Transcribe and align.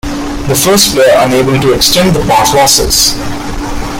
The 0.47 0.55
first 0.59 0.95
player 0.95 1.13
unable 1.17 1.59
to 1.61 1.73
extend 1.73 2.15
the 2.15 2.21
path 2.25 2.55
loses. 2.55 3.13